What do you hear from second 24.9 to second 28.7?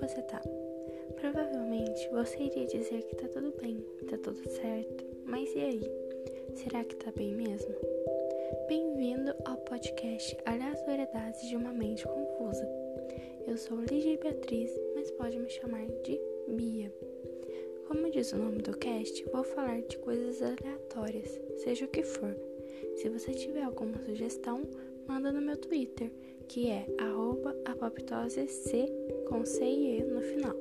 manda no meu Twitter, que é apoptosec